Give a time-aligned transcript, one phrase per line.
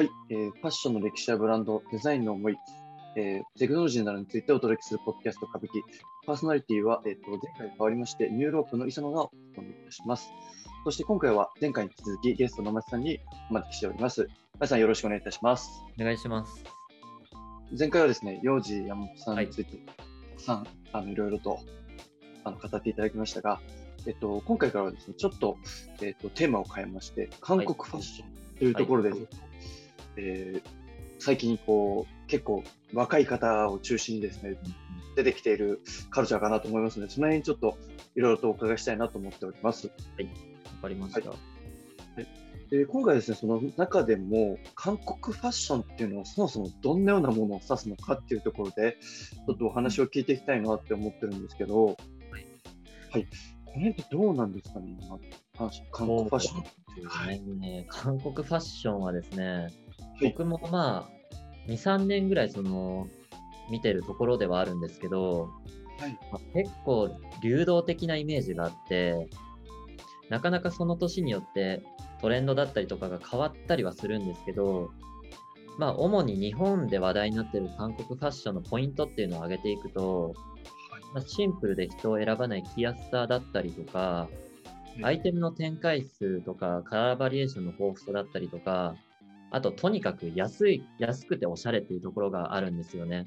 [0.00, 2.56] はい、えー、ファッションの歴史やブランド、デザインの思い、
[3.18, 5.82] えー、テクノロジーなどについてお届けするポッドキャスト CBK。
[6.26, 10.30] パーソナリティは、えーと、前回変わりまして、ニューロープの磯野がお務めいたします。
[10.84, 13.18] そして今回は前回に引き続きゲストの松さんに
[13.50, 14.26] お招きしております。
[14.58, 15.68] 松さんよろしくお願いいたします。
[16.00, 16.64] お願いします。
[17.78, 21.58] 前回はですね、ヨウジヤマモトさんについて、たくさん、あのいろいろと
[22.44, 23.60] あの語っていただきましたが、
[24.06, 25.58] えっと、今回からはですね、ちょっと、
[26.00, 29.28] えっと、テーマを変えまして、韓国ファッションというところで、はい、
[30.20, 30.62] えー、
[31.18, 34.56] 最近こう、結構若い方を中心にですね、
[35.16, 37.78] 出てきているカルチャーかなと思いますので、その辺にちょっと
[38.14, 39.88] いろいろとお伺いしたいなと思っております。
[39.88, 40.30] はい、わ
[40.82, 41.30] かりました。
[41.30, 41.38] はい
[42.70, 51.96] で今回ですね、その中でも韓国ファッションっていうのはそもそもどんなようなものを指すのかっていうところで、ちょっとお話を聞いていきたいなって思ってるんですけど、はい、
[53.10, 53.26] はい、
[53.64, 55.18] この辺ってどうなんですかね、今、
[55.90, 56.64] 韓国ファッション
[57.06, 57.86] はい、ね。
[57.88, 59.68] 韓国ファッションはですね、
[60.20, 63.06] 僕もまあ、2、3年ぐらいその、
[63.70, 65.50] 見てるところではあるんですけど、
[65.98, 66.18] はい。
[66.32, 67.10] まあ、結構
[67.42, 69.28] 流動的なイメージがあって、
[70.28, 71.82] なかなかその年によって
[72.20, 74.90] トレンドだったりとかが変わったりはするんですけど、
[75.78, 80.34] まあ、主に日本で話題になっている韓国ファッションのポイントっていうのを挙げていくと、
[81.14, 84.28] まあ、シンプルで人を選ばない着やすさだったりとか、
[85.02, 88.94] アイテムの展開数とか、カラーバリエーションの豊富さだったりとか、
[89.50, 93.26] あと、とにかく安い、安くておしゃれっていうところがあるんですよね。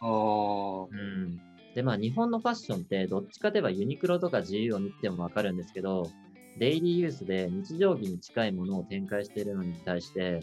[0.00, 0.84] ああ。
[0.84, 1.40] うん。
[1.74, 6.10] で、まあ、日本のファッションって、どっちかといえばユニクロとか GU を見てもわかるんですけど、
[6.58, 10.40] デイリーユースで日常着に近いものを展開しているのに対して、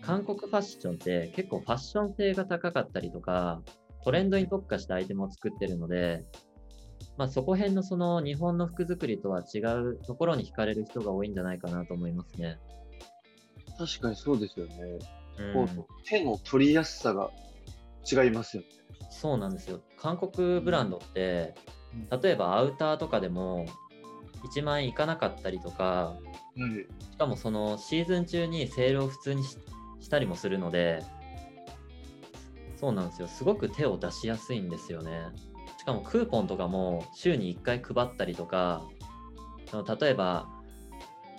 [0.00, 3.62] 韓国ファッションって結構ファッション性が高かったりとか、
[4.04, 6.24] トレンドに特化したアイテムを作ってるので、
[7.16, 12.58] まあ、そこ辺のその日本の服作りとは違うところに惹かれる人が多いんじゃないかなと思いますね。
[13.78, 14.74] 確かにそうですよね。
[15.38, 17.30] うん、手の取りやすさが
[18.10, 18.68] 違いますよね。
[19.10, 19.80] そうなんですよ。
[19.96, 21.54] 韓国ブランドって、
[22.22, 23.66] 例えばアウターとかでも
[24.54, 26.16] 1万円いかなかったりとか、
[26.56, 29.56] うん、しかもそのシーズン中にセールを普通にし
[30.10, 31.02] たりもするので、
[32.76, 33.28] そうなんですよ。
[33.28, 35.26] すごく手を出しやすいんですよね。
[35.78, 38.82] しかもクーポンとかも週に1回配ったりとか、
[40.00, 40.48] 例えば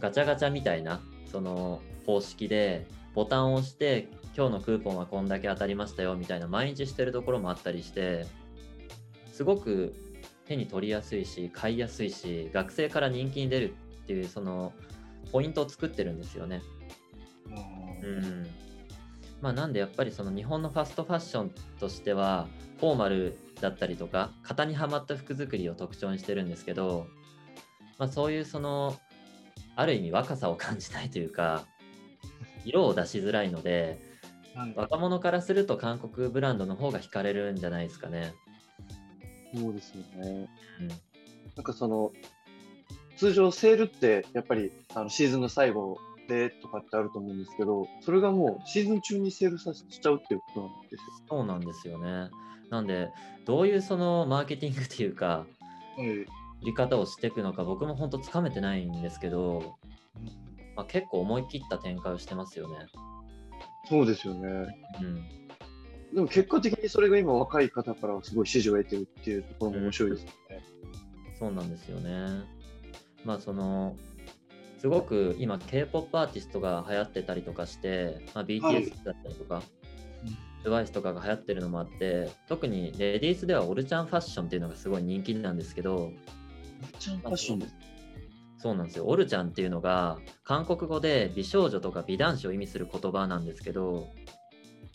[0.00, 1.00] ガチャガチャみたいな
[1.30, 8.26] その方式でボタンを押して今日のクーポンはこんだけ当たりましたよみたいな毎日してるところもあったりして
[9.32, 9.94] すごく
[10.46, 13.74] 手に取りやすいし買いやすいし学生から人気に出る
[14.04, 14.72] っていうその
[15.32, 16.62] ポイントを作ってるんですよね。
[18.02, 18.46] うん
[19.40, 22.48] まあ、なんでやっぱりその日本のファストファッションとしては
[22.80, 27.06] フォーマルだったりとか型にはまった服作りを特徴にしてるんですけど、
[27.98, 28.96] まあ、そういうその
[29.78, 31.64] ある意味若さを感じたいというか
[32.66, 34.00] 色を出しづらいので、
[34.54, 38.34] はい、若者からすると韓国ブランドの方が惹かれるんじゃないですかね。
[39.54, 40.48] そうですよね。
[40.80, 40.94] うん、な
[41.60, 42.12] んかその
[43.16, 45.96] 通常セールってやっぱりあのシーズンの最後
[46.28, 51.00] でとかってあると思うんですけど、それがもうシーズン中にセールさせちゃうっていうことなんですよ。
[51.28, 52.30] そうなんですよね。
[52.68, 53.10] なんで、
[53.44, 55.46] どういうそのマーケティングっていうか、
[55.96, 56.26] はい、
[56.62, 59.76] 売り方をしていくのか、僕も本当つかめてないんですけど、
[60.76, 62.86] まあ、結構思い切った展開をしてますよね。
[63.88, 64.66] そうですよね。
[65.00, 65.38] うん。
[66.14, 70.64] でも結果的にそれが今若い方からすごい支持を得てるっていうところも面白いですよね。
[71.32, 72.44] うん、そうなんですよね。
[73.24, 73.96] まあその
[74.78, 86.12] すごく今 K-POP アーティストが流行ってたりとかして、まあ、BTS だったりとか、はい、TWICE とかが流行ってるのもあって特にレディースではオルチャンファッションっていうのがすごい人気なんですけど
[86.82, 87.74] オルチャンファッションです。
[88.58, 89.06] そうなんですよ。
[89.06, 94.08] オルチャンっていうのが韓国語で美少女とか美男子を意味する言葉なんですけど、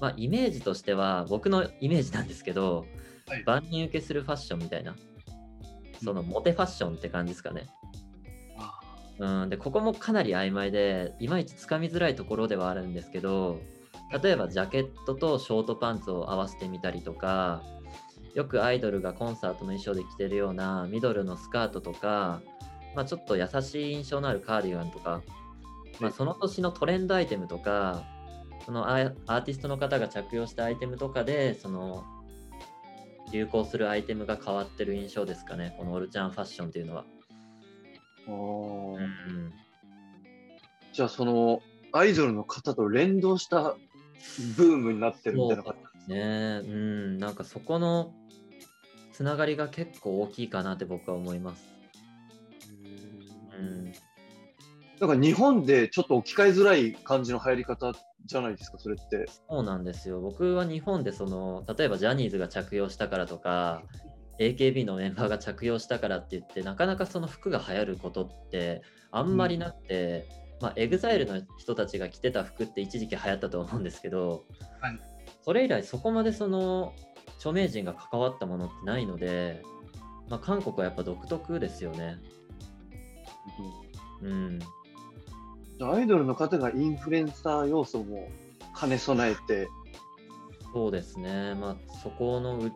[0.00, 2.86] まあ、イメージとしては僕のイメージなんですけど、
[3.26, 4.94] はい、万人受けするファッションみたいな。
[6.04, 7.66] そのモテファッションって感じですかね、
[9.18, 13.60] うん、でここもかなり曖昧でいまいちつかみづらいところではあるんですけど
[14.22, 17.62] 例えばジャケットとショートパンツを合わせてみたりとか
[18.38, 22.40] よくアイドルがコンサートの衣装で着てるようなミドルのスカートとか、
[22.94, 25.22] まあ、ちょっと優しい印象のあるカーディガンとか、
[25.98, 28.04] まあ、その年のトレンドアイテムとか
[28.64, 32.04] そのアーティストの方が着用したアイテムとかでその
[33.32, 37.06] 流行するアイテムが変わってる印象ですかねこのオルチャンファッションっていうのは。
[38.28, 38.30] う
[39.00, 39.52] ん、
[40.92, 43.74] じゃあそのアイドルの方と連動した
[44.56, 46.62] ブームになってるみたいな感じね。
[46.64, 48.12] うん、なんかそこの
[49.12, 51.64] つながりが結構大きいかなって僕は思います。
[53.58, 53.92] うん。
[55.00, 57.92] なんか日本でちょっと置き換えづらい感じの流行り方
[58.26, 59.26] じゃないですか、それって。
[59.48, 60.20] そうなんですよ。
[60.20, 63.82] 僕は日本でその、例えばジャニーズが着用したからとか、
[64.38, 70.26] AKB のメンバーが着用したからって言って、なかなかその服が流行ることってあんまりなくて、
[70.60, 74.44] うん、まあ、EXILE の人たちが着てた服って一時期流行ったと思うんですけど、
[74.80, 74.98] はい、
[75.42, 76.94] それ以来そこまでその
[77.36, 79.62] 著名人が関わったものってないので、
[80.28, 82.18] まあ、韓国はやっぱ独特ですよね。
[84.22, 84.58] うん。
[85.80, 88.28] アイドルの方がインフルエンサー要素も
[88.78, 89.68] 兼ね備えて。
[90.74, 91.54] そうですね。
[91.54, 92.70] まあ、そこの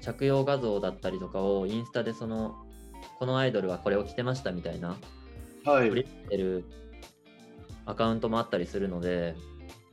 [0.00, 2.66] 着用画像だったりとかをインスタでその、
[3.18, 4.96] このアイドルはこれを着てましたみたいな、
[5.64, 5.90] はい。
[5.90, 6.64] てる
[7.86, 9.34] アカウントもあったりするので、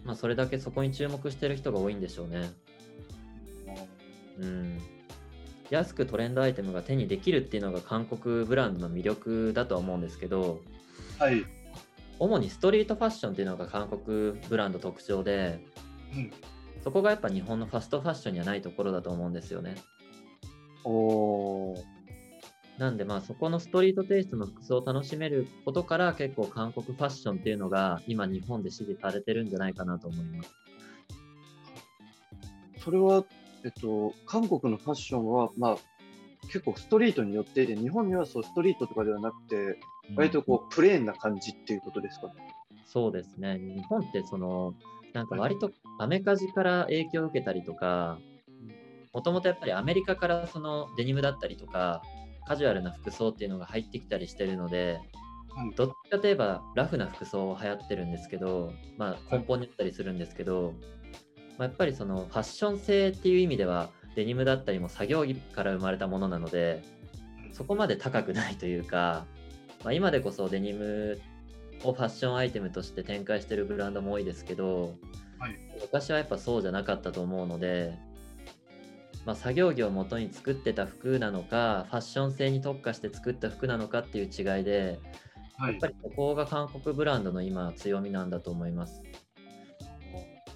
[0.07, 2.49] まあ、それだけそこに注目してる人が多いんでしょうね。
[4.39, 4.79] うん。
[5.69, 10.61] 安くトレンドアイテムが手にできるっていうのが韓国ブランドの魅力だとは思うんですけど、
[11.19, 11.43] はい、
[12.19, 15.59] 主にストリートファッションっていうのが韓国ブランド特徴で、
[16.15, 16.31] うん、
[16.81, 19.75] そこがやっぱ日本のファストファッションにはないところだと思うんですよね。
[20.85, 21.75] お
[22.77, 30.53] なんでまあそこのストリートテイストの服装を楽しめることから結構韓国ファッションっていうのが今日本で支持されてるんじゃないかなと思います。
[32.83, 33.25] それは
[33.63, 35.77] えっと、韓国のファッションは、まあ、
[36.43, 39.79] 結構ストリートによっていて、日本にはそうストリートとかではなくて、
[40.15, 42.33] 割とこうプレーンな感じっていうことですかね。
[42.85, 43.59] そうですね。
[43.59, 44.73] 日本ってその、
[45.13, 48.19] なんか割とアメカジから影響を受けたりとか、
[49.13, 52.01] もともとやっぱりアメリカからそのデニムだったりとか、
[52.47, 54.99] カジュアルな服装っていうのが入ってきたりしてるので、
[55.75, 60.73] どっちかといえばラフな服装流行ってるんですけど、まあ根本にあったりするんですけど、
[61.57, 66.83] まあ、やっぱりそのファッション性っていう意味ではデニムだったりも作業着から生まれたものなので
[67.51, 69.25] そこまで高くないというか、
[69.83, 71.19] まあ、今でこそデニム
[71.83, 74.95] をファッションアイテムとして展開してるブランドも多いですけど、
[75.39, 77.97] はい、昔はやっぱそうじゃなかったと思うので、
[79.27, 84.99] まあ、作業着を元に作ってた服なのかファッション性に特化して作った服なのかっていう違いで、
[85.57, 89.03] はい、やっぱりここが韓国ブランドの今強みなんだと思います。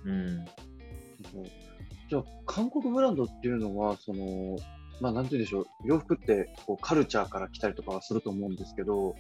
[0.06, 0.45] うん、
[2.09, 4.57] じゃあ、韓国ブランドっていうのは、その、
[5.01, 9.15] まあ、なんて言うんでしょう、洋服ってこうカルチャーから来たりとかはすると思うんですけど、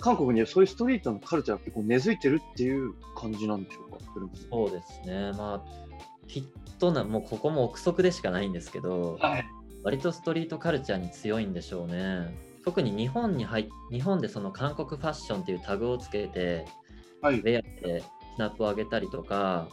[0.00, 3.98] 韓国にはそういうストリートのカルチャーが結構根付いてるっていう感じなんでしょうか、
[4.50, 5.89] そうですね、まあ、
[6.32, 6.44] きっ
[6.78, 9.44] とな、もうここも憶測でしかないんですけど、はい、
[9.82, 12.34] 割とストリートカルチャーに強いんでしょうね。
[12.64, 16.66] 特に日本に入日本でその韓国ファッションっていうタグをつけて、
[17.20, 18.02] はい、ウェアで
[18.36, 19.68] スナップを上げたりとか、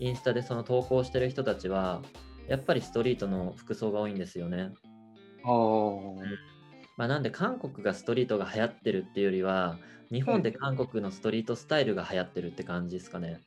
[0.00, 2.02] インスタでその投稿してる人たちは、
[2.48, 4.70] やっぱりストリートの服装が多いんですよね。
[5.44, 5.48] あ
[6.96, 9.78] まあ、なんで韓国がストリートが流行ってるっていうよりは、
[10.10, 13.40] 日本で韓国のストリートスタイルが流行ってるって感じですかね。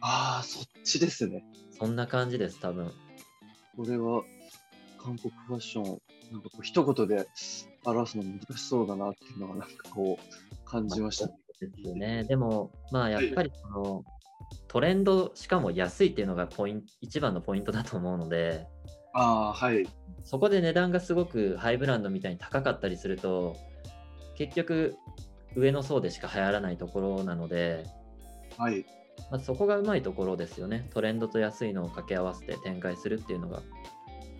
[0.00, 1.44] ああ、そっちですね。
[1.78, 2.90] そんな感じです、多分。
[3.76, 4.22] これは
[4.98, 5.84] 韓国ファッション、
[6.32, 7.26] なんかこう一言で
[7.84, 11.34] 表すの難しそうだなっていうのはなんかこう感じました、で
[11.74, 12.24] すよね。
[12.24, 14.04] でも、まあやっぱりその、
[14.66, 18.66] トレンド、しかも安いっていうのがポイント一番のポイントだと思うので、
[19.14, 19.86] あはい、
[20.22, 23.56] そこで値段がすごくハイブランドみたいに高かったりすると、
[24.36, 24.96] 結局、
[25.56, 27.84] 上の層でしか流行らないところなので、
[28.56, 28.84] はい
[29.30, 30.88] まあ、そこがうまいところですよね。
[30.92, 33.62] トレンドと安いのを掛け合わせて展開するっていうのが。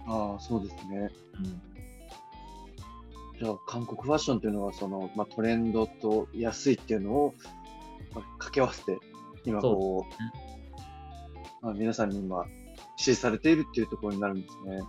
[0.06, 1.10] ああ、そうですね。
[1.38, 7.34] うん、じゃあ、韓国ファッションっていうのは、そのまあ、トレンドと安いっていうのを、
[8.14, 8.98] まあ、掛け合わせて
[9.44, 10.32] 今こう、ね、
[11.62, 12.46] まあ、皆さんに今、
[12.96, 14.80] 支持されているっていうところになるんですね。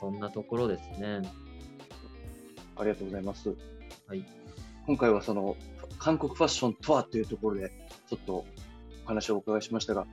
[0.00, 1.22] そんなところですね。
[2.76, 3.54] ありがとうございます。
[4.06, 4.24] はい、
[4.86, 5.56] 今回はその
[5.98, 7.70] 韓国ファッションとはというところで、
[8.08, 8.44] ちょっと
[9.04, 10.06] お話をお伺いしましたが、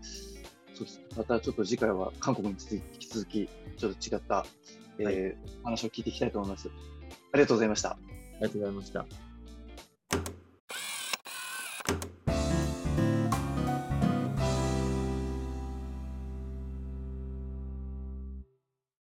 [1.16, 4.46] またちょっと次回は韓国に引き続き、ちょっと違った、
[5.00, 6.70] えー、はい、話を聞いていきたいと思います。
[7.34, 7.92] ありがとうございました。
[7.92, 7.98] あ
[8.40, 9.31] りがとうございました。